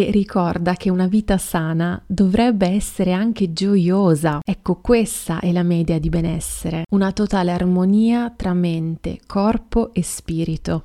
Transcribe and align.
che 0.00 0.10
ricorda 0.10 0.76
che 0.76 0.88
una 0.88 1.06
vita 1.06 1.36
sana 1.36 2.00
dovrebbe 2.06 2.66
essere 2.68 3.12
anche 3.12 3.52
gioiosa. 3.52 4.40
Ecco, 4.42 4.76
questa 4.76 5.40
è 5.40 5.52
la 5.52 5.62
media 5.62 6.00
di 6.00 6.08
benessere, 6.08 6.84
una 6.92 7.12
totale 7.12 7.52
armonia 7.52 8.32
tra 8.34 8.54
mente, 8.54 9.20
corpo 9.26 9.92
e 9.92 10.02
spirito. 10.02 10.84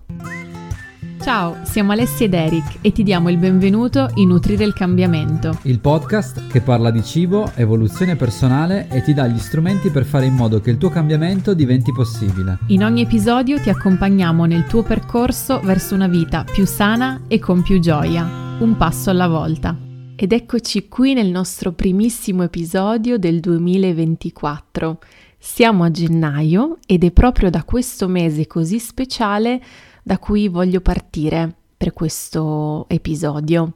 Ciao, 1.22 1.56
siamo 1.64 1.94
Alessia 1.94 2.26
ed 2.26 2.34
Eric 2.34 2.80
e 2.82 2.92
ti 2.92 3.04
diamo 3.04 3.30
il 3.30 3.38
benvenuto 3.38 4.12
in 4.16 4.28
Nutrire 4.28 4.66
il 4.66 4.74
Cambiamento. 4.74 5.60
Il 5.64 5.80
podcast 5.80 6.48
che 6.48 6.60
parla 6.60 6.92
di 6.92 7.02
cibo, 7.02 7.50
evoluzione 7.56 8.18
personale 8.18 8.90
e 8.90 9.02
ti 9.02 9.14
dà 9.14 9.26
gli 9.28 9.40
strumenti 9.40 9.92
per 9.92 10.04
fare 10.04 10.26
in 10.26 10.34
modo 10.34 10.60
che 10.60 10.72
il 10.72 10.78
tuo 10.78 10.90
cambiamento 10.90 11.54
diventi 11.54 11.94
possibile. 11.94 12.60
In 12.68 12.84
ogni 12.84 13.02
episodio 13.02 13.62
ti 13.62 13.70
accompagniamo 13.70 14.44
nel 14.44 14.66
tuo 14.66 14.84
percorso 14.84 15.62
verso 15.62 15.96
una 15.96 16.08
vita 16.08 16.44
più 16.44 16.66
sana 16.66 17.22
e 17.28 17.40
con 17.40 17.64
più 17.64 17.80
gioia, 17.80 18.45
un 18.60 18.78
passo 18.78 19.10
alla 19.10 19.28
volta. 19.28 19.78
Ed 20.16 20.32
eccoci 20.32 20.88
qui 20.88 21.14
nel 21.14 21.28
nostro 21.28 21.74
primissimo 21.74 22.44
episodio 22.44 23.18
del 23.18 23.42
2024. 23.42 25.00
Siamo 25.38 25.84
a 25.84 25.92
gennaio 25.92 26.78
ed 26.86 27.04
è 27.04 27.12
proprio 27.12 27.50
da 27.50 27.66
questo 27.66 28.08
mese 28.08 28.48
così 28.48 28.80
speciale 28.80 29.62
da 30.02 30.18
cui 30.20 30.48
voglio 30.48 30.80
partire 30.80 31.54
per 31.76 31.92
questo 31.92 32.86
episodio, 32.88 33.74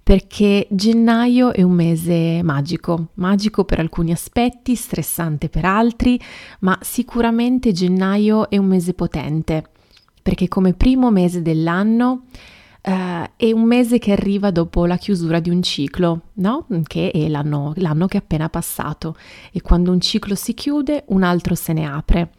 perché 0.00 0.68
gennaio 0.70 1.52
è 1.52 1.62
un 1.62 1.72
mese 1.72 2.40
magico, 2.44 3.08
magico 3.14 3.64
per 3.64 3.80
alcuni 3.80 4.12
aspetti, 4.12 4.76
stressante 4.76 5.48
per 5.48 5.64
altri, 5.64 6.20
ma 6.60 6.78
sicuramente 6.82 7.72
gennaio 7.72 8.48
è 8.48 8.56
un 8.58 8.66
mese 8.66 8.94
potente, 8.94 9.70
perché 10.22 10.46
come 10.46 10.72
primo 10.72 11.10
mese 11.10 11.42
dell'anno 11.42 12.26
Uh, 12.82 13.28
è 13.36 13.52
un 13.52 13.64
mese 13.64 13.98
che 13.98 14.12
arriva 14.12 14.50
dopo 14.50 14.86
la 14.86 14.96
chiusura 14.96 15.38
di 15.38 15.50
un 15.50 15.62
ciclo, 15.62 16.22
no? 16.34 16.66
Che 16.84 17.10
è 17.10 17.28
l'anno, 17.28 17.72
l'anno 17.76 18.06
che 18.06 18.16
è 18.16 18.20
appena 18.20 18.48
passato. 18.48 19.16
E 19.52 19.60
quando 19.60 19.92
un 19.92 20.00
ciclo 20.00 20.34
si 20.34 20.54
chiude, 20.54 21.04
un 21.08 21.22
altro 21.22 21.54
se 21.54 21.72
ne 21.72 21.86
apre. 21.86 22.30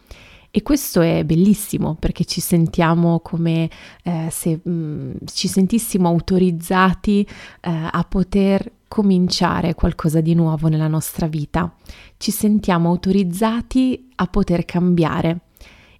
E 0.53 0.63
questo 0.63 0.99
è 0.99 1.23
bellissimo 1.23 1.95
perché 1.95 2.25
ci 2.25 2.41
sentiamo 2.41 3.21
come 3.21 3.69
eh, 4.03 4.27
se 4.29 4.59
mh, 4.61 4.69
mm, 4.69 5.11
ci 5.25 5.47
sentissimo 5.47 6.09
autorizzati 6.09 7.25
eh, 7.61 7.89
a 7.89 8.05
poter 8.07 8.69
cominciare 8.89 9.73
qualcosa 9.75 10.19
di 10.19 10.33
nuovo 10.33 10.67
nella 10.67 10.89
nostra 10.89 11.27
vita. 11.27 11.73
Ci 12.17 12.31
sentiamo 12.31 12.89
autorizzati 12.89 14.09
a 14.15 14.27
poter 14.27 14.65
cambiare. 14.65 15.39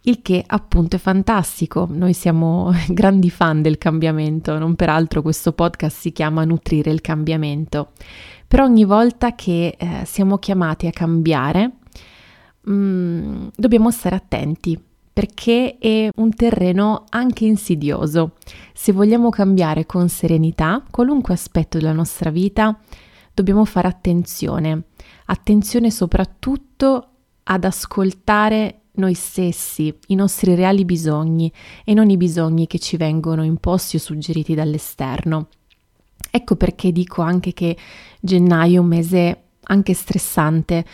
Il 0.04 0.24
che 0.24 0.44
appunto 0.46 0.96
è 0.96 1.00
fantastico, 1.00 1.88
noi 1.90 2.14
siamo 2.14 2.72
grandi 2.90 3.30
fan 3.30 3.62
del 3.62 3.78
cambiamento, 3.78 4.58
non 4.58 4.76
peraltro 4.76 5.22
questo 5.22 5.54
podcast 5.54 5.98
si 6.00 6.12
chiama 6.12 6.44
Nutrire 6.44 6.90
il 6.90 7.02
cambiamento, 7.02 7.92
però 8.48 8.64
ogni 8.64 8.84
volta 8.84 9.36
che 9.36 9.76
eh, 9.78 10.02
siamo 10.06 10.40
chiamati 10.40 10.88
a 10.88 10.92
cambiare, 10.92 11.72
mm, 12.68 13.48
dobbiamo 13.56 13.92
stare 13.92 14.16
attenti 14.16 14.82
perché 15.14 15.78
è 15.78 16.10
un 16.16 16.34
terreno 16.34 17.04
anche 17.10 17.46
insidioso. 17.46 18.38
Se 18.74 18.92
vogliamo 18.94 19.30
cambiare 19.30 19.86
con 19.86 20.10
serenità 20.10 20.84
qualunque 20.90 21.34
aspetto 21.34 21.78
della 21.78 21.92
nostra 21.92 22.32
vita, 22.32 22.76
dobbiamo 23.34 23.66
fare 23.66 23.88
attenzione. 23.88 24.84
Attenzione 25.26 25.92
soprattutto 25.92 27.08
ad 27.44 27.66
ascoltare 27.66 28.81
noi 28.94 29.14
stessi, 29.14 29.94
i 30.08 30.16
nostri 30.16 30.56
reali 30.56 30.86
bisogni 30.86 31.52
e 31.84 31.94
non 31.94 32.10
i 32.10 32.18
bisogni 32.18 32.68
che 32.68 32.80
ci 32.80 32.98
vengono 32.98 33.44
imposti 33.44 33.96
o 33.96 34.00
suggeriti 34.00 34.54
dall'esterno. 34.54 35.48
Ecco 36.30 36.56
perché 36.56 36.92
dico 36.92 37.22
anche 37.22 37.54
che 37.54 37.78
gennaio 38.20 38.76
è 38.76 38.80
un 38.80 38.88
mese 38.88 39.44
anche 39.64 39.94
stressante 39.94 40.86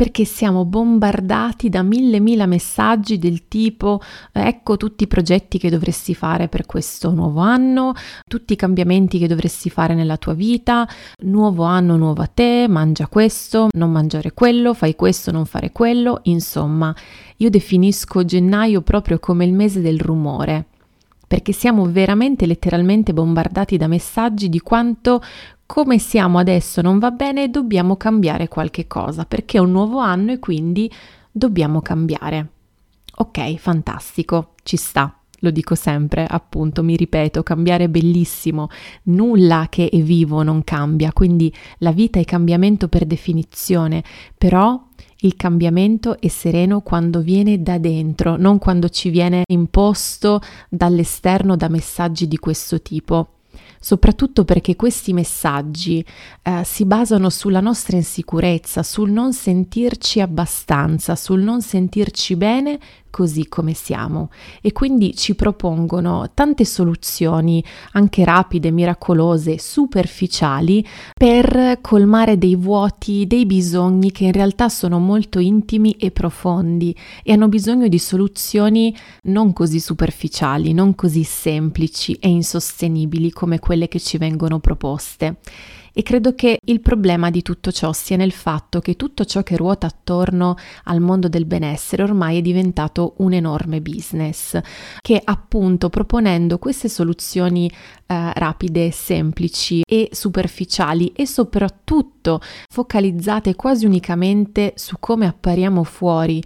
perché 0.00 0.24
siamo 0.24 0.64
bombardati 0.64 1.68
da 1.68 1.82
mille 1.82 2.20
mila 2.20 2.46
messaggi 2.46 3.18
del 3.18 3.48
tipo 3.48 4.00
ecco 4.32 4.78
tutti 4.78 5.04
i 5.04 5.06
progetti 5.06 5.58
che 5.58 5.68
dovresti 5.68 6.14
fare 6.14 6.48
per 6.48 6.64
questo 6.64 7.10
nuovo 7.10 7.40
anno, 7.40 7.92
tutti 8.26 8.54
i 8.54 8.56
cambiamenti 8.56 9.18
che 9.18 9.26
dovresti 9.26 9.68
fare 9.68 9.92
nella 9.92 10.16
tua 10.16 10.32
vita, 10.32 10.88
nuovo 11.24 11.64
anno, 11.64 11.98
nuovo 11.98 12.22
a 12.22 12.30
te, 12.32 12.64
mangia 12.66 13.08
questo, 13.08 13.68
non 13.72 13.92
mangiare 13.92 14.32
quello, 14.32 14.72
fai 14.72 14.96
questo, 14.96 15.32
non 15.32 15.44
fare 15.44 15.70
quello, 15.70 16.20
insomma, 16.22 16.96
io 17.36 17.50
definisco 17.50 18.24
gennaio 18.24 18.80
proprio 18.80 19.18
come 19.18 19.44
il 19.44 19.52
mese 19.52 19.82
del 19.82 20.00
rumore 20.00 20.64
perché 21.30 21.52
siamo 21.52 21.84
veramente 21.84 22.44
letteralmente 22.44 23.12
bombardati 23.12 23.76
da 23.76 23.86
messaggi 23.86 24.48
di 24.48 24.58
quanto 24.58 25.22
come 25.72 26.00
siamo 26.00 26.40
adesso 26.40 26.82
non 26.82 26.98
va 26.98 27.12
bene 27.12 27.48
dobbiamo 27.48 27.96
cambiare 27.96 28.48
qualche 28.48 28.88
cosa 28.88 29.24
perché 29.24 29.58
è 29.58 29.60
un 29.60 29.70
nuovo 29.70 30.00
anno 30.00 30.32
e 30.32 30.40
quindi 30.40 30.90
dobbiamo 31.30 31.80
cambiare. 31.80 32.48
Ok, 33.18 33.54
fantastico, 33.54 34.54
ci 34.64 34.76
sta. 34.76 35.16
Lo 35.42 35.52
dico 35.52 35.76
sempre, 35.76 36.26
appunto, 36.28 36.82
mi 36.82 36.96
ripeto, 36.96 37.44
cambiare 37.44 37.84
è 37.84 37.88
bellissimo, 37.88 38.68
nulla 39.04 39.68
che 39.70 39.88
è 39.88 39.98
vivo 39.98 40.42
non 40.42 40.64
cambia, 40.64 41.12
quindi 41.12 41.54
la 41.78 41.92
vita 41.92 42.18
è 42.18 42.24
cambiamento 42.24 42.88
per 42.88 43.06
definizione, 43.06 44.02
però 44.36 44.88
il 45.18 45.36
cambiamento 45.36 46.20
è 46.20 46.26
sereno 46.26 46.80
quando 46.80 47.20
viene 47.20 47.62
da 47.62 47.78
dentro, 47.78 48.36
non 48.36 48.58
quando 48.58 48.88
ci 48.88 49.08
viene 49.08 49.44
imposto 49.46 50.40
dall'esterno 50.68 51.54
da 51.54 51.68
messaggi 51.68 52.26
di 52.26 52.38
questo 52.38 52.82
tipo 52.82 53.34
soprattutto 53.82 54.44
perché 54.44 54.76
questi 54.76 55.14
messaggi 55.14 56.04
eh, 56.42 56.62
si 56.64 56.84
basano 56.84 57.30
sulla 57.30 57.60
nostra 57.60 57.96
insicurezza, 57.96 58.82
sul 58.82 59.10
non 59.10 59.32
sentirci 59.32 60.20
abbastanza, 60.20 61.16
sul 61.16 61.40
non 61.40 61.62
sentirci 61.62 62.36
bene 62.36 62.78
così 63.10 63.48
come 63.48 63.74
siamo 63.74 64.30
e 64.62 64.72
quindi 64.72 65.14
ci 65.14 65.34
propongono 65.34 66.30
tante 66.32 66.64
soluzioni 66.64 67.62
anche 67.92 68.24
rapide, 68.24 68.70
miracolose, 68.70 69.58
superficiali 69.58 70.86
per 71.14 71.78
colmare 71.80 72.38
dei 72.38 72.56
vuoti, 72.56 73.26
dei 73.26 73.46
bisogni 73.46 74.12
che 74.12 74.24
in 74.24 74.32
realtà 74.32 74.68
sono 74.68 74.98
molto 74.98 75.38
intimi 75.38 75.92
e 75.92 76.10
profondi 76.10 76.96
e 77.22 77.32
hanno 77.32 77.48
bisogno 77.48 77.88
di 77.88 77.98
soluzioni 77.98 78.96
non 79.24 79.52
così 79.52 79.80
superficiali, 79.80 80.72
non 80.72 80.94
così 80.94 81.24
semplici 81.24 82.14
e 82.14 82.28
insostenibili 82.28 83.30
come 83.30 83.58
quelle 83.58 83.88
che 83.88 84.00
ci 84.00 84.18
vengono 84.18 84.60
proposte. 84.60 85.38
E 85.92 86.02
credo 86.02 86.34
che 86.34 86.58
il 86.62 86.80
problema 86.80 87.30
di 87.30 87.42
tutto 87.42 87.72
ciò 87.72 87.92
sia 87.92 88.16
nel 88.16 88.32
fatto 88.32 88.80
che 88.80 88.96
tutto 88.96 89.24
ciò 89.24 89.42
che 89.42 89.56
ruota 89.56 89.86
attorno 89.86 90.56
al 90.84 91.00
mondo 91.00 91.28
del 91.28 91.46
benessere 91.46 92.02
ormai 92.02 92.38
è 92.38 92.40
diventato 92.42 93.14
un 93.18 93.32
enorme 93.32 93.80
business, 93.80 94.58
che 95.00 95.20
appunto 95.22 95.88
proponendo 95.88 96.58
queste 96.58 96.88
soluzioni 96.88 97.70
eh, 98.06 98.32
rapide, 98.34 98.90
semplici 98.90 99.82
e 99.86 100.10
superficiali 100.12 101.12
e 101.14 101.26
soprattutto 101.26 102.40
focalizzate 102.68 103.54
quasi 103.54 103.86
unicamente 103.86 104.72
su 104.76 104.96
come 104.98 105.26
appariamo 105.26 105.84
fuori 105.84 106.42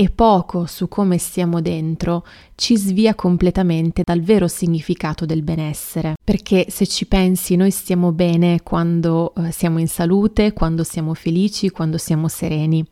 e 0.00 0.08
poco 0.08 0.64
su 0.64 0.88
come 0.88 1.18
stiamo 1.18 1.60
dentro 1.60 2.24
ci 2.54 2.78
svia 2.78 3.14
completamente 3.14 4.00
dal 4.02 4.22
vero 4.22 4.48
significato 4.48 5.26
del 5.26 5.42
benessere. 5.42 6.14
Perché 6.24 6.68
se 6.70 6.86
ci 6.86 7.04
pensi, 7.04 7.54
noi 7.54 7.70
stiamo 7.70 8.10
bene 8.10 8.62
quando 8.62 9.34
eh, 9.34 9.50
siamo 9.50 9.78
in 9.78 9.88
salute, 9.88 10.54
quando 10.54 10.84
siamo 10.84 11.12
felici, 11.12 11.68
quando 11.68 11.98
siamo 11.98 12.28
sereni. 12.28 12.82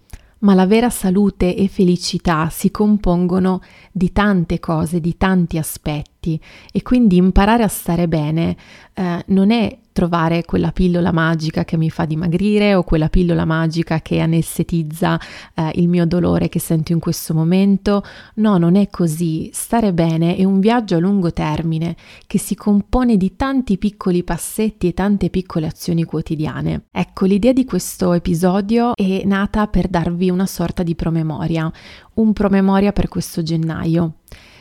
Ma 0.41 0.53
la 0.53 0.67
vera 0.67 0.91
salute 0.91 1.57
e 1.57 1.67
felicità 1.67 2.51
si 2.51 2.71
compongono 2.71 3.63
di 3.91 4.13
tante 4.13 4.61
cose, 4.61 5.01
di 5.01 5.17
tanti 5.17 5.57
aspetti 5.57 6.39
e 6.71 6.83
quindi 6.83 7.17
imparare 7.17 7.63
a 7.63 7.69
stare 7.69 8.07
bene 8.07 8.55
eh, 8.93 9.25
non 9.29 9.51
è 9.51 9.79
trovare 9.99 10.45
quella 10.45 10.71
pillola 10.71 11.11
magica 11.11 11.65
che 11.65 11.77
mi 11.77 11.91
fa 11.91 12.05
dimagrire 12.05 12.77
o 12.77 12.85
quella 12.85 13.09
pillola 13.09 13.45
magica 13.45 14.01
che 14.01 14.21
anestetizza 14.21 15.19
eh, 15.57 15.73
il 15.75 15.89
mio 15.89 16.07
dolore 16.07 16.49
che 16.49 16.61
sento 16.61 16.93
in 16.93 17.01
questo 17.01 17.35
momento. 17.35 18.05
No, 18.35 18.59
non 18.59 18.77
è 18.77 18.91
così. 18.91 19.51
Stare 19.53 19.93
bene 19.93 20.37
è 20.37 20.45
un 20.45 20.61
viaggio 20.61 20.95
a 20.95 20.99
lungo 21.01 21.33
termine 21.33 21.97
che 22.29 22.39
si 22.39 22.55
compone 22.55 23.17
di 23.17 23.35
tanti 23.35 23.77
piccoli 23.77 24.23
passetti 24.23 24.87
e 24.87 24.95
tante 24.95 25.31
piccole 25.31 25.67
azioni 25.67 26.05
quotidiane. 26.05 26.85
Ecco, 26.93 27.27
l'idea 27.27 27.53
di 27.53 27.65
questo 27.65 28.13
episodio 28.13 28.93
è 28.95 29.23
nata 29.25 29.67
per 29.67 29.89
darvi 29.89 30.31
una 30.31 30.47
sorta 30.47 30.85
di 30.85 30.95
promemoria, 30.95 31.69
un 32.15 32.33
promemoria 32.33 32.93
per 32.93 33.09
questo 33.09 33.43
gennaio, 33.43 34.19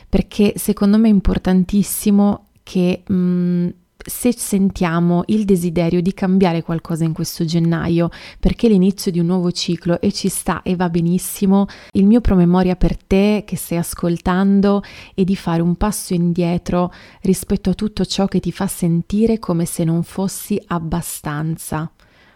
perché 0.08 0.54
secondo 0.56 0.98
me 0.98 1.06
è 1.06 1.12
importantissimo 1.12 2.46
che 2.64 3.04
mh, 3.06 3.14
mm, 3.14 3.68
se 4.04 4.32
sentiamo 4.32 5.24
il 5.26 5.44
desiderio 5.44 6.00
di 6.00 6.14
cambiare 6.14 6.62
qualcosa 6.62 7.04
in 7.04 7.12
questo 7.12 7.44
gennaio, 7.44 8.10
perché 8.38 8.68
è 8.68 8.70
l'inizio 8.70 9.10
di 9.10 9.18
un 9.18 9.26
nuovo 9.26 9.50
ciclo 9.50 10.00
e 10.00 10.12
ci 10.12 10.28
sta 10.28 10.62
e 10.62 10.76
va 10.76 10.88
benissimo, 10.88 11.66
il 11.92 12.06
mio 12.06 12.20
promemoria 12.20 12.76
per 12.76 12.96
te 12.96 13.42
che 13.44 13.56
stai 13.56 13.78
ascoltando 13.78 14.82
è 15.14 15.24
di 15.24 15.34
fare 15.34 15.62
un 15.62 15.74
passo 15.74 16.14
indietro 16.14 16.92
rispetto 17.22 17.70
a 17.70 17.74
tutto 17.74 18.04
ciò 18.04 18.26
che 18.26 18.38
ti 18.38 18.52
fa 18.52 18.68
sentire 18.68 19.40
come 19.40 19.64
se 19.64 19.82
non 19.82 20.04
fossi 20.04 20.62
abbastanza. 20.68 21.90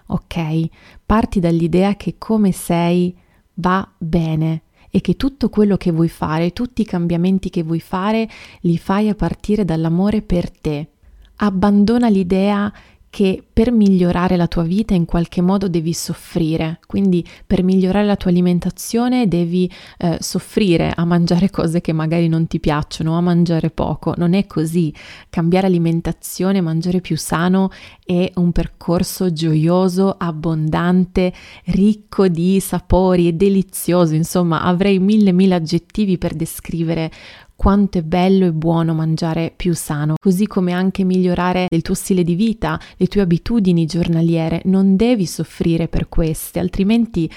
Ok? 0.07 0.69
Parti 1.07 1.39
dall'idea 1.39 1.95
che 1.95 2.17
come 2.19 2.51
sei 2.51 3.17
va 3.55 3.89
bene 3.97 4.63
e 4.91 5.01
che 5.01 5.17
tutto 5.17 5.49
quello 5.49 5.77
che 5.77 5.93
vuoi 5.93 6.09
fare, 6.09 6.53
tutti 6.53 6.83
i 6.83 6.87
cambiamenti 6.87 7.51
che 7.51 7.63
vuoi 7.63 7.81
fare, 7.81 8.29
li 8.63 8.77
fai 8.77 9.09
a 9.09 9.15
partire 9.15 9.65
dall'amore 9.65 10.23
per 10.23 10.51
te 10.51 10.89
abbandona 11.37 12.09
l'idea 12.09 12.73
che 13.13 13.45
per 13.53 13.73
migliorare 13.73 14.37
la 14.37 14.47
tua 14.47 14.63
vita 14.63 14.95
in 14.95 15.05
qualche 15.05 15.43
modo 15.43 15.69
devi 15.69 15.93
soffrire, 15.93 16.81
quindi 16.87 17.23
per 17.47 17.63
migliorare 17.63 18.07
la 18.07 18.17
tua 18.17 18.31
alimentazione 18.31 19.29
devi 19.29 19.71
eh, 19.99 20.17
soffrire 20.19 20.91
a 20.97 21.05
mangiare 21.05 21.51
cose 21.51 21.83
che 21.83 21.93
magari 21.93 22.27
non 22.29 22.47
ti 22.47 22.59
piacciono, 22.59 23.19
a 23.19 23.21
mangiare 23.21 23.69
poco, 23.69 24.15
non 24.17 24.33
è 24.33 24.47
così. 24.47 24.95
Cambiare 25.29 25.67
alimentazione, 25.67 26.63
mangiare 26.63 27.03
più 27.03 27.19
sano 27.19 27.71
è 28.03 28.33
un 28.37 28.51
percorso 28.51 29.31
gioioso, 29.31 30.15
abbondante, 30.17 31.35
ricco 31.67 32.29
di 32.29 32.61
sapori 32.61 33.29
e 33.29 33.35
delizioso, 33.35 34.15
insomma 34.15 34.63
avrei 34.63 34.99
mille 34.99 35.33
mille 35.33 35.57
aggettivi 35.57 36.17
per 36.17 36.33
descrivere 36.33 37.11
quanto 37.57 37.99
è 37.99 38.03
bello 38.03 38.47
e 38.47 38.53
buono 38.53 38.95
mangiare 38.95 39.53
più 39.55 39.75
sano, 39.75 40.15
così 40.21 40.47
come 40.47 40.73
anche 40.73 41.05
migliorare 41.05 41.67
il 41.71 41.83
tuo 41.83 41.95
stile 41.95 42.25
di 42.25 42.35
vita, 42.35 42.79
le 42.97 43.07
tue 43.07 43.21
abitudini 43.21 43.87
giornaliere. 43.87 44.63
Non 44.65 44.97
devi 44.97 45.27
soffrire 45.27 45.89
per 45.89 46.09
queste, 46.09 46.59
altrimenti 46.59 47.31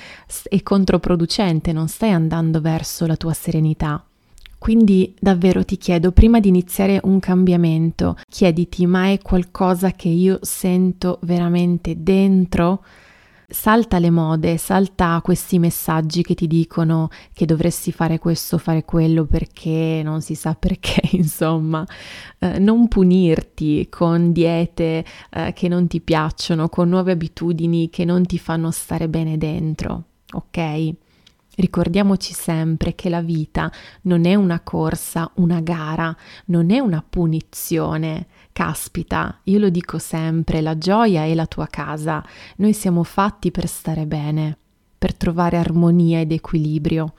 è 0.50 0.62
controproducente, 0.64 1.72
non 1.72 1.88
stai 1.88 2.12
andando 2.12 2.62
verso 2.62 3.06
la 3.06 3.16
tua 3.16 3.34
serenità. 3.34 4.04
Quindi 4.58 5.14
davvero 5.20 5.64
ti 5.64 5.78
chiedo, 5.78 6.12
prima 6.12 6.40
di 6.40 6.48
iniziare 6.48 7.00
un 7.04 7.20
cambiamento, 7.20 8.18
chiediti, 8.28 8.88
ma 8.88 9.12
è 9.12 9.20
qualcosa 9.22 9.92
che 9.92 10.10
io 10.10 10.40
sento 10.42 11.20
veramente 11.22 12.02
dentro? 12.02 12.84
Salta 13.48 14.00
le 14.00 14.10
mode, 14.10 14.58
salta 14.58 15.20
questi 15.24 15.60
messaggi 15.60 16.24
che 16.24 16.34
ti 16.34 16.48
dicono 16.48 17.10
che 17.34 17.46
dovresti 17.46 17.92
fare 17.92 18.18
questo, 18.18 18.58
fare 18.58 18.84
quello 18.84 19.26
perché 19.26 20.02
non 20.04 20.22
si 20.22 20.34
sa 20.36 20.56
perché, 20.60 21.02
insomma, 21.12 21.86
eh, 22.40 22.58
non 22.60 22.88
punirti 22.88 23.88
con 23.90 24.32
diete 24.32 25.06
eh, 25.30 25.54
che 25.54 25.68
non 25.68 25.88
ti 25.88 26.02
piacciono, 26.02 26.70
con 26.70 26.90
nuove 26.90 27.12
abitudini 27.12 27.90
che 27.90 28.04
non 28.04 28.26
ti 28.26 28.40
fanno 28.40 28.72
stare 28.72 29.08
bene 29.10 29.38
dentro, 29.38 30.04
ok? 30.34 30.94
Ricordiamoci 31.56 32.34
sempre 32.34 32.96
che 32.96 33.10
la 33.10 33.22
vita 33.22 33.72
non 34.04 34.26
è 34.26 34.36
una 34.36 34.60
corsa, 34.60 35.32
una 35.36 35.62
gara, 35.62 36.16
non 36.46 36.70
è 36.70 36.80
una 36.80 37.04
punizione. 37.08 38.28
Caspita, 38.52 39.40
io 39.44 39.60
lo 39.60 39.70
dico 39.70 39.98
sempre, 39.98 40.62
la 40.62 40.78
gioia 40.78 41.24
è 41.24 41.34
la 41.34 41.46
tua 41.46 41.68
casa. 41.68 42.24
Noi 42.58 42.74
siamo 42.74 43.04
fatti 43.04 43.52
per 43.52 43.68
stare 43.68 44.06
bene, 44.06 44.58
per 44.98 45.16
trovare 45.16 45.58
armonia 45.58 46.20
ed 46.20 46.32
equilibrio. 46.32 47.14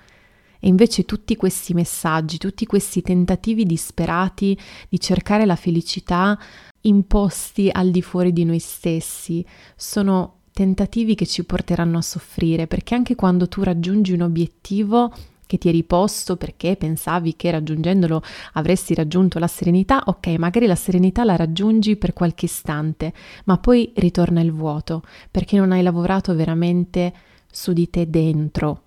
E 0.58 0.68
invece 0.68 1.04
tutti 1.04 1.36
questi 1.36 1.72
messaggi, 1.74 2.38
tutti 2.38 2.66
questi 2.66 3.00
tentativi 3.00 3.64
disperati 3.64 4.58
di 4.88 4.98
cercare 5.00 5.46
la 5.46 5.56
felicità 5.56 6.38
imposti 6.82 7.68
al 7.70 7.90
di 7.90 8.02
fuori 8.02 8.32
di 8.32 8.44
noi 8.44 8.58
stessi 8.58 9.44
sono 9.74 10.35
tentativi 10.56 11.14
che 11.14 11.26
ci 11.26 11.44
porteranno 11.44 11.98
a 11.98 12.00
soffrire, 12.00 12.66
perché 12.66 12.94
anche 12.94 13.14
quando 13.14 13.46
tu 13.46 13.62
raggiungi 13.62 14.14
un 14.14 14.22
obiettivo 14.22 15.12
che 15.44 15.58
ti 15.58 15.68
eri 15.68 15.84
posto 15.84 16.36
perché 16.36 16.76
pensavi 16.76 17.36
che 17.36 17.50
raggiungendolo 17.50 18.22
avresti 18.54 18.94
raggiunto 18.94 19.38
la 19.38 19.48
serenità, 19.48 20.02
ok, 20.06 20.28
magari 20.38 20.64
la 20.64 20.74
serenità 20.74 21.24
la 21.24 21.36
raggiungi 21.36 21.96
per 21.96 22.14
qualche 22.14 22.46
istante, 22.46 23.12
ma 23.44 23.58
poi 23.58 23.92
ritorna 23.96 24.40
il 24.40 24.50
vuoto, 24.50 25.02
perché 25.30 25.58
non 25.58 25.72
hai 25.72 25.82
lavorato 25.82 26.34
veramente 26.34 27.12
su 27.52 27.74
di 27.74 27.90
te 27.90 28.08
dentro, 28.08 28.82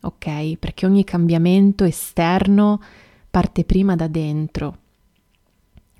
ok? 0.00 0.56
Perché 0.56 0.86
ogni 0.86 1.04
cambiamento 1.04 1.84
esterno 1.84 2.82
parte 3.30 3.62
prima 3.62 3.94
da 3.94 4.08
dentro. 4.08 4.78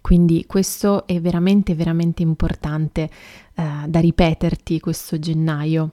Quindi 0.02 0.44
questo 0.46 1.06
è 1.06 1.18
veramente, 1.20 1.74
veramente 1.74 2.22
importante 2.22 3.08
eh, 3.54 3.64
da 3.86 4.00
ripeterti 4.00 4.80
questo 4.80 5.18
gennaio. 5.18 5.92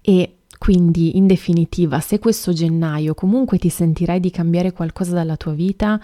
E 0.00 0.38
quindi, 0.58 1.16
in 1.16 1.28
definitiva, 1.28 2.00
se 2.00 2.18
questo 2.18 2.52
gennaio 2.52 3.14
comunque 3.14 3.58
ti 3.58 3.68
sentirai 3.68 4.18
di 4.18 4.30
cambiare 4.30 4.72
qualcosa 4.72 5.12
dalla 5.12 5.36
tua 5.36 5.52
vita, 5.52 6.00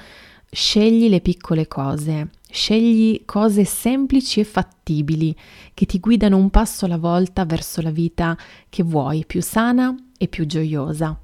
scegli 0.51 1.09
le 1.09 1.21
piccole 1.21 1.67
cose, 1.67 2.31
scegli 2.49 3.23
cose 3.25 3.65
semplici 3.65 4.39
e 4.39 4.45
fattibili 4.45 5.35
che 5.73 5.87
ti 5.87 5.99
guidano 5.99 6.37
un 6.37 6.51
passo 6.51 6.85
alla 6.85 6.99
volta 6.99 7.45
verso 7.45 7.81
la 7.81 7.91
vita 7.91 8.39
che 8.69 8.85
vuoi, 8.85 9.25
più 9.27 9.43
sana 9.43 9.93
e 10.17 10.29
più 10.29 10.47
gioiosa. 10.47 11.19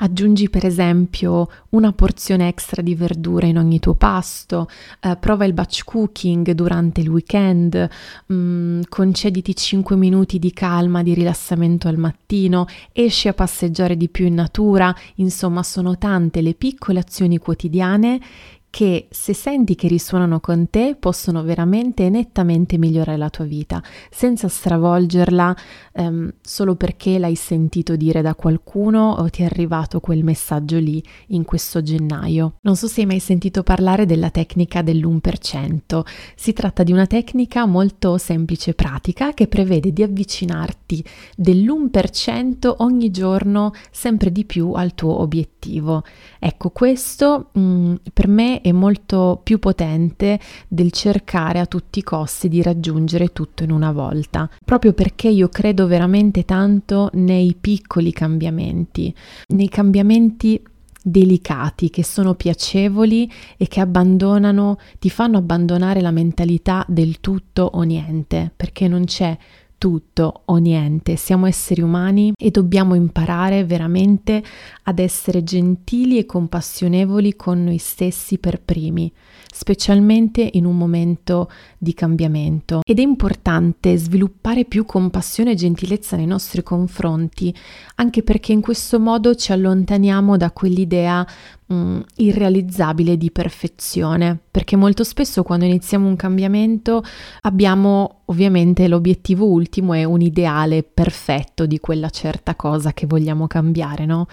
Aggiungi 0.00 0.48
per 0.48 0.64
esempio 0.64 1.48
una 1.70 1.92
porzione 1.92 2.46
extra 2.46 2.82
di 2.82 2.94
verdura 2.94 3.46
in 3.46 3.58
ogni 3.58 3.80
tuo 3.80 3.94
pasto, 3.94 4.68
eh, 5.00 5.16
prova 5.16 5.44
il 5.44 5.52
batch 5.52 5.82
cooking 5.84 6.52
durante 6.52 7.00
il 7.00 7.08
weekend, 7.08 7.88
mh, 8.26 8.34
mm, 8.34 8.80
concediti 8.88 9.56
5 9.56 9.96
minuti 9.96 10.38
di 10.38 10.52
calma, 10.52 11.02
di 11.02 11.14
rilassamento 11.14 11.88
al 11.88 11.96
mattino, 11.96 12.66
esci 12.92 13.26
a 13.26 13.34
passeggiare 13.34 13.96
di 13.96 14.08
più 14.08 14.26
in 14.26 14.34
natura, 14.34 14.94
insomma 15.16 15.64
sono 15.64 15.98
tante 15.98 16.42
le 16.42 16.54
piccole 16.54 17.00
azioni 17.00 17.38
quotidiane 17.38 18.20
che 18.70 19.08
se 19.10 19.32
senti 19.32 19.74
che 19.74 19.88
risuonano 19.88 20.40
con 20.40 20.68
te 20.70 20.96
possono 20.98 21.42
veramente 21.42 22.06
e 22.06 22.10
nettamente 22.10 22.76
migliorare 22.76 23.16
la 23.16 23.30
tua 23.30 23.44
vita, 23.44 23.82
senza 24.10 24.48
stravolgerla 24.48 25.56
ehm, 25.94 26.34
solo 26.40 26.76
perché 26.76 27.18
l'hai 27.18 27.34
sentito 27.34 27.96
dire 27.96 28.22
da 28.22 28.34
qualcuno 28.34 29.12
o 29.12 29.28
ti 29.30 29.42
è 29.42 29.46
arrivato 29.46 30.00
quel 30.00 30.22
messaggio 30.22 30.78
lì 30.78 31.02
in 31.28 31.44
questo 31.44 31.82
gennaio. 31.82 32.54
Non 32.62 32.76
so 32.76 32.86
se 32.86 33.00
hai 33.00 33.06
mai 33.06 33.20
sentito 33.20 33.62
parlare 33.62 34.06
della 34.06 34.30
tecnica 34.30 34.82
dell'1%. 34.82 36.02
Si 36.34 36.52
tratta 36.52 36.82
di 36.82 36.92
una 36.92 37.06
tecnica 37.06 37.64
molto 37.66 38.18
semplice 38.18 38.70
e 38.70 38.74
pratica 38.74 39.32
che 39.32 39.46
prevede 39.46 39.92
di 39.92 40.02
avvicinarti 40.02 41.04
dell'1% 41.36 42.74
ogni 42.78 43.10
giorno 43.10 43.72
sempre 43.90 44.30
di 44.30 44.44
più 44.44 44.72
al 44.72 44.94
tuo 44.94 45.20
obiettivo. 45.20 46.02
Ecco, 46.38 46.70
questo 46.70 47.48
mh, 47.52 47.60
mm, 47.60 47.94
per 48.12 48.28
me 48.28 48.57
è 48.60 48.72
molto 48.72 49.40
più 49.42 49.58
potente 49.58 50.38
del 50.68 50.92
cercare 50.92 51.58
a 51.58 51.66
tutti 51.66 51.98
i 51.98 52.02
costi 52.02 52.48
di 52.48 52.62
raggiungere 52.62 53.32
tutto 53.32 53.62
in 53.62 53.70
una 53.70 53.92
volta, 53.92 54.48
proprio 54.64 54.92
perché 54.92 55.28
io 55.28 55.48
credo 55.48 55.86
veramente 55.86 56.44
tanto 56.44 57.10
nei 57.14 57.56
piccoli 57.58 58.12
cambiamenti, 58.12 59.14
nei 59.48 59.68
cambiamenti 59.68 60.62
delicati 61.02 61.90
che 61.90 62.04
sono 62.04 62.34
piacevoli 62.34 63.30
e 63.56 63.66
che 63.66 63.80
abbandonano, 63.80 64.78
ti 64.98 65.10
fanno 65.10 65.38
abbandonare 65.38 66.00
la 66.00 66.10
mentalità 66.10 66.84
del 66.88 67.20
tutto 67.20 67.70
o 67.72 67.82
niente, 67.82 68.52
perché 68.54 68.88
non 68.88 69.04
c'è 69.04 69.36
tutto 69.78 70.42
o 70.46 70.56
niente, 70.56 71.14
siamo 71.14 71.46
esseri 71.46 71.80
umani 71.80 72.32
e 72.36 72.50
dobbiamo 72.50 72.96
imparare 72.96 73.64
veramente 73.64 74.42
ad 74.82 74.98
essere 74.98 75.44
gentili 75.44 76.18
e 76.18 76.26
compassionevoli 76.26 77.36
con 77.36 77.62
noi 77.62 77.78
stessi 77.78 78.38
per 78.38 78.60
primi, 78.60 79.10
specialmente 79.50 80.48
in 80.54 80.64
un 80.64 80.76
momento 80.76 81.48
di 81.78 81.94
cambiamento. 81.94 82.80
Ed 82.84 82.98
è 82.98 83.02
importante 83.02 83.96
sviluppare 83.96 84.64
più 84.64 84.84
compassione 84.84 85.52
e 85.52 85.54
gentilezza 85.54 86.16
nei 86.16 86.26
nostri 86.26 86.64
confronti, 86.64 87.54
anche 87.96 88.24
perché 88.24 88.52
in 88.52 88.60
questo 88.60 88.98
modo 88.98 89.36
ci 89.36 89.52
allontaniamo 89.52 90.36
da 90.36 90.50
quell'idea 90.50 91.24
mh, 91.66 91.74
mm, 91.74 92.00
irrealizzabile 92.16 93.16
di 93.16 93.30
perfezione, 93.30 94.36
perché 94.50 94.74
molto 94.74 95.04
spesso 95.04 95.44
quando 95.44 95.66
iniziamo 95.66 96.08
un 96.08 96.16
cambiamento 96.16 97.04
abbiamo 97.42 98.22
ovviamente 98.26 98.88
l'obiettivo 98.88 99.46
ultimo 99.46 99.66
è 99.70 100.04
un 100.04 100.20
ideale 100.20 100.82
perfetto 100.82 101.66
di 101.66 101.78
quella 101.80 102.10
certa 102.10 102.54
cosa 102.54 102.92
che 102.92 103.06
vogliamo 103.06 103.46
cambiare, 103.46 104.06
no? 104.06 104.26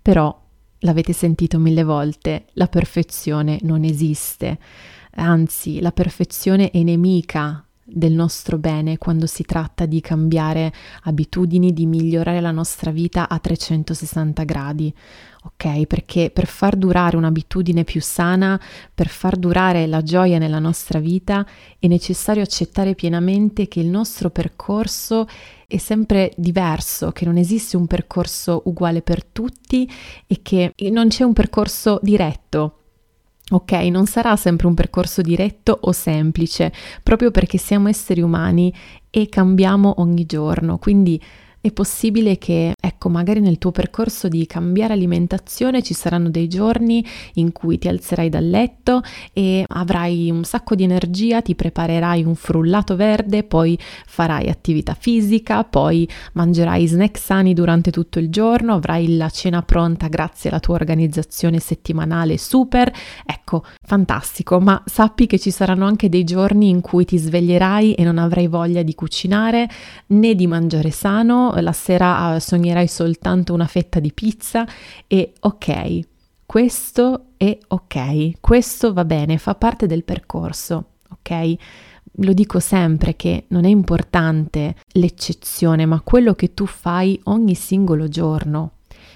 Però 0.00 0.40
l'avete 0.80 1.12
sentito 1.12 1.58
mille 1.58 1.84
volte, 1.84 2.46
la 2.52 2.66
perfezione 2.66 3.58
non 3.62 3.84
esiste, 3.84 4.58
anzi 5.14 5.80
la 5.80 5.92
perfezione 5.92 6.70
è 6.70 6.82
nemica 6.82 7.64
del 7.84 8.12
nostro 8.12 8.58
bene 8.58 8.98
quando 8.98 9.26
si 9.26 9.42
tratta 9.42 9.86
di 9.86 10.00
cambiare 10.00 10.72
abitudini, 11.02 11.72
di 11.72 11.86
migliorare 11.86 12.40
la 12.40 12.50
nostra 12.50 12.90
vita 12.90 13.28
a 13.28 13.38
360 13.38 14.44
gradi. 14.44 14.94
Ok, 15.44 15.86
perché 15.86 16.30
per 16.30 16.46
far 16.46 16.76
durare 16.76 17.16
un'abitudine 17.16 17.82
più 17.82 18.00
sana, 18.00 18.60
per 18.94 19.08
far 19.08 19.36
durare 19.36 19.88
la 19.88 20.02
gioia 20.02 20.38
nella 20.38 20.60
nostra 20.60 21.00
vita, 21.00 21.44
è 21.80 21.88
necessario 21.88 22.42
accettare 22.42 22.94
pienamente 22.94 23.66
che 23.66 23.80
il 23.80 23.88
nostro 23.88 24.30
percorso 24.30 25.26
è 25.66 25.78
sempre 25.78 26.32
diverso, 26.36 27.10
che 27.10 27.24
non 27.24 27.38
esiste 27.38 27.76
un 27.76 27.88
percorso 27.88 28.62
uguale 28.66 29.02
per 29.02 29.24
tutti 29.24 29.90
e 30.28 30.40
che 30.42 30.74
non 30.90 31.08
c'è 31.08 31.24
un 31.24 31.32
percorso 31.32 31.98
diretto 32.02 32.76
Ok, 33.52 33.72
non 33.90 34.06
sarà 34.06 34.34
sempre 34.36 34.66
un 34.66 34.72
percorso 34.72 35.20
diretto 35.20 35.76
o 35.82 35.92
semplice, 35.92 36.72
proprio 37.02 37.30
perché 37.30 37.58
siamo 37.58 37.88
esseri 37.88 38.22
umani 38.22 38.72
e 39.10 39.28
cambiamo 39.28 39.96
ogni 39.98 40.24
giorno, 40.24 40.78
quindi 40.78 41.20
è 41.62 41.70
possibile 41.70 42.38
che, 42.38 42.74
ecco, 42.78 43.08
magari 43.08 43.38
nel 43.38 43.58
tuo 43.58 43.70
percorso 43.70 44.26
di 44.26 44.44
cambiare 44.46 44.94
alimentazione 44.94 45.80
ci 45.80 45.94
saranno 45.94 46.28
dei 46.28 46.48
giorni 46.48 47.06
in 47.34 47.52
cui 47.52 47.78
ti 47.78 47.86
alzerai 47.86 48.28
dal 48.28 48.48
letto 48.48 49.00
e 49.32 49.64
avrai 49.68 50.28
un 50.28 50.42
sacco 50.42 50.74
di 50.74 50.82
energia, 50.82 51.40
ti 51.40 51.54
preparerai 51.54 52.24
un 52.24 52.34
frullato 52.34 52.96
verde, 52.96 53.44
poi 53.44 53.78
farai 53.78 54.48
attività 54.48 54.94
fisica, 54.98 55.62
poi 55.62 56.08
mangerai 56.32 56.84
snack 56.84 57.16
sani 57.16 57.54
durante 57.54 57.92
tutto 57.92 58.18
il 58.18 58.28
giorno, 58.28 58.74
avrai 58.74 59.16
la 59.16 59.30
cena 59.30 59.62
pronta 59.62 60.08
grazie 60.08 60.50
alla 60.50 60.58
tua 60.58 60.74
organizzazione 60.74 61.60
settimanale 61.60 62.38
super. 62.38 62.92
Ecco, 63.24 63.62
fantastico, 63.80 64.58
ma 64.58 64.82
sappi 64.84 65.26
che 65.26 65.38
ci 65.38 65.52
saranno 65.52 65.86
anche 65.86 66.08
dei 66.08 66.24
giorni 66.24 66.70
in 66.70 66.80
cui 66.80 67.04
ti 67.04 67.18
sveglierai 67.18 67.94
e 67.94 68.02
non 68.02 68.18
avrai 68.18 68.48
voglia 68.48 68.82
di 68.82 68.96
cucinare 68.96 69.68
né 70.08 70.34
di 70.34 70.48
mangiare 70.48 70.90
sano 70.90 71.50
la 71.60 71.72
sera 71.72 72.34
uh, 72.34 72.38
sognerai 72.38 72.88
soltanto 72.88 73.52
una 73.52 73.66
fetta 73.66 74.00
di 74.00 74.12
pizza 74.12 74.66
e 75.06 75.32
ok, 75.40 76.00
questo 76.46 77.26
è 77.36 77.58
ok, 77.66 78.40
questo 78.40 78.92
va 78.92 79.04
bene, 79.04 79.38
fa 79.38 79.54
parte 79.54 79.86
del 79.86 80.04
percorso, 80.04 80.84
ok? 81.10 81.54
Lo 82.16 82.32
dico 82.34 82.60
sempre 82.60 83.16
che 83.16 83.44
non 83.48 83.64
è 83.64 83.68
importante 83.68 84.76
l'eccezione, 84.92 85.86
ma 85.86 86.00
quello 86.02 86.34
che 86.34 86.52
tu 86.52 86.66
fai 86.66 87.18
ogni 87.24 87.54
singolo 87.54 88.06
giorno. 88.08 88.72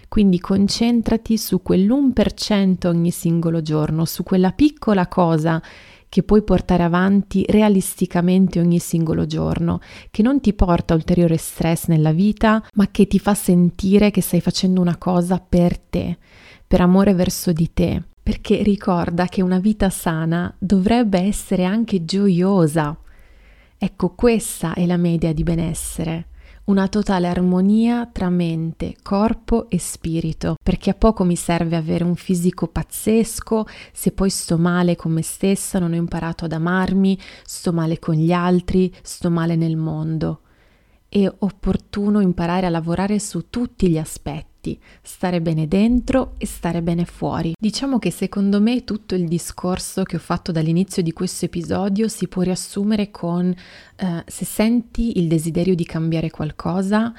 Quindi 0.08 0.40
concentrati 0.40 1.36
su 1.36 1.60
quell'1% 1.62 2.86
ogni 2.86 3.10
singolo 3.10 3.60
giorno, 3.60 4.04
su 4.06 4.22
quella 4.22 4.52
piccola 4.52 5.08
cosa 5.08 5.60
che 6.08 6.22
puoi 6.22 6.42
portare 6.42 6.82
avanti 6.82 7.44
realisticamente 7.48 8.60
ogni 8.60 8.78
singolo 8.78 9.26
giorno, 9.26 9.80
che 10.10 10.22
non 10.22 10.40
ti 10.40 10.52
porta 10.52 10.94
ulteriore 10.94 11.36
stress 11.36 11.86
nella 11.86 12.12
vita, 12.12 12.64
ma 12.74 12.88
che 12.90 13.06
ti 13.06 13.18
fa 13.18 13.34
sentire 13.34 14.10
che 14.10 14.20
stai 14.20 14.40
facendo 14.40 14.80
una 14.80 14.96
cosa 14.96 15.38
per 15.38 15.78
te, 15.78 16.18
per 16.66 16.80
amore 16.80 17.14
verso 17.14 17.52
di 17.52 17.72
te. 17.72 18.02
Perché 18.22 18.62
ricorda 18.62 19.26
che 19.26 19.42
una 19.42 19.60
vita 19.60 19.88
sana 19.88 20.52
dovrebbe 20.58 21.20
essere 21.20 21.64
anche 21.64 22.04
gioiosa. 22.04 22.96
Ecco, 23.78 24.14
questa 24.14 24.74
è 24.74 24.84
la 24.84 24.96
media 24.96 25.32
di 25.32 25.42
benessere 25.44 26.26
una 26.66 26.88
totale 26.88 27.28
armonia 27.28 28.08
tra 28.10 28.28
mente, 28.28 28.96
corpo 29.02 29.68
e 29.70 29.78
spirito, 29.78 30.56
perché 30.60 30.90
a 30.90 30.94
poco 30.94 31.22
mi 31.22 31.36
serve 31.36 31.76
avere 31.76 32.02
un 32.02 32.16
fisico 32.16 32.66
pazzesco 32.66 33.66
se 33.92 34.12
poi 34.12 34.30
sto 34.30 34.58
male 34.58 34.96
con 34.96 35.12
me 35.12 35.22
stessa, 35.22 35.78
non 35.78 35.92
ho 35.92 35.96
imparato 35.96 36.44
ad 36.44 36.52
amarmi, 36.52 37.18
sto 37.44 37.72
male 37.72 37.98
con 37.98 38.14
gli 38.14 38.32
altri, 38.32 38.92
sto 39.02 39.30
male 39.30 39.54
nel 39.54 39.76
mondo. 39.76 40.40
È 41.08 41.24
opportuno 41.38 42.20
imparare 42.20 42.66
a 42.66 42.70
lavorare 42.70 43.20
su 43.20 43.48
tutti 43.48 43.88
gli 43.88 43.98
aspetti 43.98 44.55
tutti, 44.66 44.78
stare 45.02 45.40
bene 45.40 45.68
dentro 45.68 46.34
e 46.38 46.46
stare 46.46 46.82
bene 46.82 47.04
fuori. 47.04 47.52
Diciamo 47.58 47.98
che 47.98 48.10
secondo 48.10 48.60
me 48.60 48.82
tutto 48.82 49.14
il 49.14 49.28
discorso 49.28 50.02
che 50.02 50.16
ho 50.16 50.20
fatto 50.20 50.50
dall'inizio 50.50 51.02
di 51.02 51.12
questo 51.12 51.44
episodio 51.44 52.08
si 52.08 52.26
può 52.26 52.42
riassumere 52.42 53.10
con 53.10 53.54
eh, 53.96 54.24
se 54.26 54.44
senti 54.44 55.18
il 55.18 55.28
desiderio 55.28 55.76
di 55.76 55.84
cambiare 55.84 56.30
qualcosa, 56.30 57.12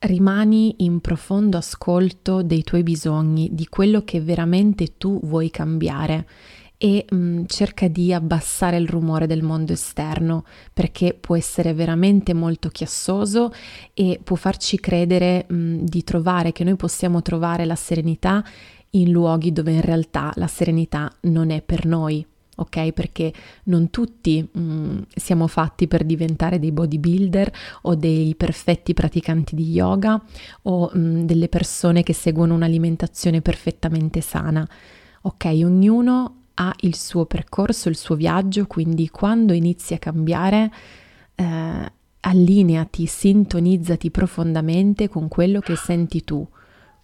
rimani 0.00 0.74
in 0.78 1.00
profondo 1.00 1.56
ascolto 1.56 2.42
dei 2.42 2.64
tuoi 2.64 2.82
bisogni, 2.82 3.50
di 3.52 3.66
quello 3.68 4.02
che 4.02 4.20
veramente 4.20 4.98
tu 4.98 5.20
vuoi 5.22 5.50
cambiare 5.50 6.26
e 6.84 7.06
mh, 7.08 7.16
mm, 7.16 7.44
cerca 7.46 7.88
di 7.88 8.12
abbassare 8.12 8.76
il 8.76 8.86
rumore 8.86 9.26
del 9.26 9.42
mondo 9.42 9.72
esterno 9.72 10.44
perché 10.70 11.16
può 11.18 11.34
essere 11.34 11.72
veramente 11.72 12.34
molto 12.34 12.68
chiassoso 12.68 13.50
e 13.94 14.20
può 14.22 14.36
farci 14.36 14.78
credere 14.78 15.46
mh, 15.48 15.54
mm, 15.54 15.78
di 15.78 16.04
trovare 16.04 16.52
che 16.52 16.62
noi 16.62 16.76
possiamo 16.76 17.22
trovare 17.22 17.64
la 17.64 17.74
serenità 17.74 18.44
in 18.90 19.10
luoghi 19.10 19.50
dove 19.50 19.72
in 19.72 19.80
realtà 19.80 20.30
la 20.34 20.46
serenità 20.46 21.10
non 21.22 21.48
è 21.48 21.62
per 21.62 21.86
noi. 21.86 22.24
Ok, 22.56 22.92
perché 22.92 23.32
non 23.64 23.88
tutti 23.88 24.46
mh, 24.46 24.60
mm, 24.60 24.98
siamo 25.16 25.46
fatti 25.46 25.88
per 25.88 26.04
diventare 26.04 26.58
dei 26.58 26.70
bodybuilder 26.70 27.50
o 27.82 27.94
dei 27.94 28.34
perfetti 28.36 28.92
praticanti 28.92 29.56
di 29.56 29.70
yoga 29.70 30.22
o 30.64 30.90
delle 30.92 31.48
persone 31.48 32.02
che 32.02 32.12
seguono 32.12 32.52
un'alimentazione 32.52 33.40
perfettamente 33.40 34.20
sana. 34.20 34.68
Ok, 35.22 35.46
ognuno 35.46 36.42
ha 36.54 36.74
il 36.80 36.94
suo 36.96 37.26
percorso, 37.26 37.88
il 37.88 37.96
suo 37.96 38.14
viaggio, 38.14 38.66
quindi 38.66 39.08
quando 39.08 39.52
inizi 39.52 39.94
a 39.94 39.98
cambiare, 39.98 40.72
eh, 41.34 41.92
allineati, 42.20 43.06
sintonizzati 43.06 44.10
profondamente 44.10 45.08
con 45.08 45.28
quello 45.28 45.60
che 45.60 45.76
senti 45.76 46.24
tu, 46.24 46.46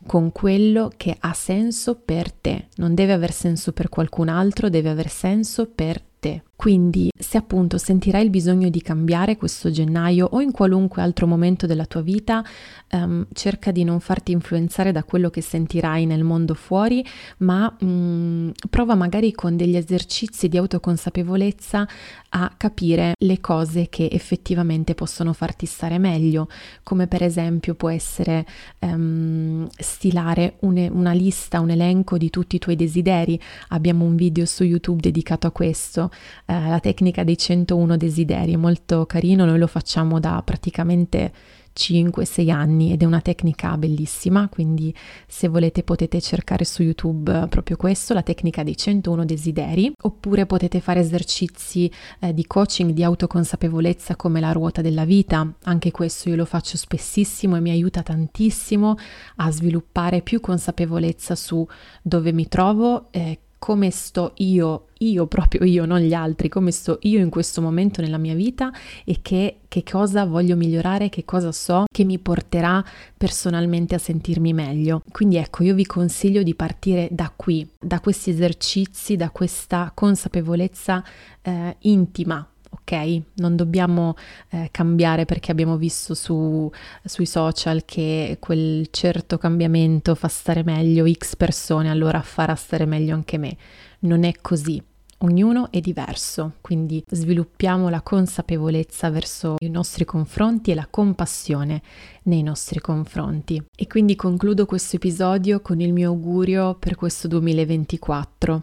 con 0.07 0.33
quello 0.33 0.91
che 0.97 1.17
ha 1.19 1.33
senso 1.33 1.97
per 1.97 2.33
te. 2.33 2.69
Non 2.77 2.95
deve 2.95 3.13
aver 3.13 3.33
senso 3.33 3.73
per 3.73 3.89
qualcun 3.89 4.29
altro, 4.29 4.69
deve 4.69 4.89
aver 4.89 5.09
senso 5.09 5.67
per 5.67 6.03
te. 6.21 6.43
Quindi 6.61 7.11
se 7.19 7.39
appunto 7.39 7.79
sentirai 7.79 8.23
il 8.23 8.29
bisogno 8.29 8.69
di 8.69 8.83
cambiare 8.83 9.39
questo 9.39 9.71
gennaio 9.71 10.29
o 10.31 10.43
in 10.43 10.51
qualunque 10.51 11.01
altro 11.01 11.27
momento 11.27 11.67
della 11.67 11.87
tua 11.87 12.03
vita, 12.03 12.45
um, 12.93 13.27
cerca 13.33 13.71
di 13.71 13.83
non 13.83 13.99
farti 13.99 14.33
influenzare 14.33 14.93
da 14.93 15.03
quello 15.03 15.31
che 15.31 15.41
sentirai 15.41 16.05
nel 16.05 16.23
mondo 16.23 16.53
fuori, 16.53 17.03
ma 17.39 17.75
um, 17.81 18.53
prova 18.69 18.95
magari 18.95 19.33
con 19.33 19.57
degli 19.57 19.75
esercizi 19.75 20.49
di 20.49 20.59
autoconsapevolezza 20.59 21.89
a 22.29 22.53
capire 22.55 23.15
le 23.19 23.41
cose 23.41 23.89
che 23.89 24.11
effettivamente 24.13 24.95
possono 24.95 25.33
farti 25.33 25.65
stare 25.65 25.97
meglio, 25.97 26.47
come 26.83 27.07
per 27.07 27.23
esempio 27.23 27.75
può 27.75 27.89
essere 27.89 28.45
um, 28.81 29.67
stilare 29.79 30.57
un, 30.61 30.91
una 30.93 31.13
lista, 31.13 31.61
un 31.61 31.71
elenco 31.71 32.19
di 32.19 32.29
tutti 32.29 32.57
i 32.57 32.59
tuoi 32.59 32.77
desideri. 32.77 33.41
Abbiamo 33.69 34.05
un 34.05 34.15
video 34.15 34.45
su 34.45 34.63
YouTube 34.63 35.01
dedicato 35.01 35.47
a 35.47 35.53
questo 35.53 36.10
eh, 36.47 36.69
la 36.69 36.81
tecnica 36.81 37.25
dei 37.25 37.37
101 37.37 37.97
desideri, 37.97 38.55
è 38.55 38.57
molto 38.57 39.07
carino, 39.07 39.45
noi 39.45 39.59
lo 39.59 39.67
facciamo 39.67 40.21
da 40.21 40.43
praticamente 40.45 41.33
5-6 41.77 42.51
anni 42.51 42.93
ed 42.93 43.03
è 43.03 43.05
una 43.05 43.21
tecnica 43.21 43.77
bellissima, 43.77 44.49
quindi 44.49 44.95
se 45.27 45.49
volete 45.49 45.83
potete 45.83 46.21
cercare 46.21 46.65
su 46.65 46.83
YouTube 46.83 47.47
proprio 47.49 47.77
questo, 47.77 48.15
la 48.15 48.23
tecnica 48.23 48.63
dei 48.63 48.77
101 48.77 49.25
desideri, 49.25 49.93
oppure 50.03 50.47
potete 50.47 50.81
fare 50.81 51.01
esercizi 51.01 51.91
eh, 52.21 52.35
di 52.35 52.47
coaching, 52.47 52.91
di 52.91 53.05
autoconsapevolezza 53.05 54.17
come 54.17 54.41
la 54.41 54.53
ruota 54.53 54.83
della 54.83 55.05
vita, 55.05 55.51
anche 55.65 55.91
questo 55.91 56.29
io 56.29 56.37
lo 56.37 56.45
faccio 56.45 56.77
spessissimo 56.77 57.57
e 57.57 57.61
mi 57.61 57.71
aiuta 57.71 58.03
tantissimo 58.03 58.97
a 59.37 59.51
sviluppare 59.51 60.23
più 60.23 60.41
consapevolezza 60.41 61.35
su 61.35 61.67
dove 62.03 62.33
mi 62.33 62.49
trovo, 62.49 63.09
eh, 63.11 63.39
come 63.61 63.91
sto 63.91 64.33
io, 64.37 64.87
io 65.01 65.27
proprio 65.27 65.65
io, 65.65 65.85
non 65.85 66.01
gli 66.01 66.15
altri, 66.15 66.49
come 66.49 66.71
sto 66.71 66.99
io 67.03 67.21
in 67.21 67.29
questo 67.29 67.61
momento 67.61 68.01
nella 68.01 68.17
mia 68.17 68.35
vita 68.35 68.73
e 69.05 69.19
che, 69.21 69.59
che 69.69 69.83
cosa 69.83 70.25
voglio 70.25 70.57
migliorare, 70.57 71.11
che 71.11 71.27
cosa 71.27 71.53
so 71.53 71.85
che 71.93 72.05
mi 72.05 72.19
porterà 72.19 72.83
personalmente 73.17 73.95
a 73.95 73.99
sentirmi 73.99 74.55
meglio. 74.55 75.03
Quindi 75.13 75.37
ecco, 75.37 75.63
io 75.63 75.75
vi 75.75 75.85
consiglio 75.85 76.43
di 76.43 76.55
partire 76.55 77.07
da 77.11 77.31
qui, 77.37 77.69
da 77.79 78.01
questi 78.01 78.31
esercizi, 78.31 79.17
da 79.17 79.29
questa 79.29 79.93
consapevolezza 79.95 81.05
eh, 81.43 81.77
intima 81.81 82.50
ok? 82.71 83.23
Non 83.35 83.57
dobbiamo 83.57 84.15
eh, 84.51 84.69
cambiare 84.71 85.25
perché 85.25 85.51
abbiamo 85.51 85.77
visto 85.77 86.15
su, 86.15 86.71
sui 87.05 87.27
social 87.27 87.85
che 87.85 88.37
quel 88.41 88.89
certo 88.91 89.39
cambiamento 89.39 90.15
fa 90.15 90.29
stare 90.29 90.63
meglio 90.63 91.11
X 91.11 91.37
persone, 91.37 91.91
allora 91.91 92.21
farà 92.23 92.55
stare 92.55 92.87
meglio 92.87 93.15
anche 93.15 93.39
me. 93.39 93.57
Non 94.01 94.25
è 94.25 94.33
così. 94.41 94.83
Ognuno 95.23 95.71
è 95.71 95.81
diverso, 95.81 96.55
quindi 96.63 97.05
sviluppiamo 97.07 97.91
la 97.91 98.01
consapevolezza 98.01 99.11
verso 99.11 99.57
i 99.59 99.69
nostri 99.69 100.07
confronti 100.07 100.71
e 100.71 100.75
la 100.75 100.87
compassione 100.89 101.83
nei 102.23 102.43
nostri 102.43 102.81
confronti. 102.81 103.63
E 103.77 103.87
quindi 103.87 104.17
concludo 104.17 104.65
questo 104.65 104.97
episodio 104.97 105.61
con 105.61 105.79
il 105.83 105.93
mio 105.93 106.09
augurio 106.09 106.75
per 106.75 106.95
questo 106.95 107.29
2024. 107.29 108.63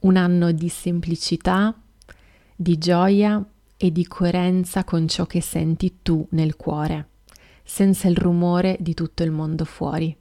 Un 0.00 0.16
anno 0.16 0.52
di 0.52 0.68
semplicità, 0.68 1.74
di 2.60 2.76
gioia 2.76 3.40
e 3.76 3.92
di 3.92 4.04
coerenza 4.08 4.82
con 4.82 5.06
ciò 5.06 5.26
che 5.26 5.40
senti 5.40 5.98
tu 6.02 6.26
nel 6.30 6.56
cuore, 6.56 7.10
senza 7.62 8.08
il 8.08 8.16
rumore 8.16 8.76
di 8.80 8.94
tutto 8.94 9.22
il 9.22 9.30
mondo 9.30 9.64
fuori. 9.64 10.16